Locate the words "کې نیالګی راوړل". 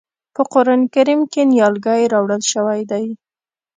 1.31-2.41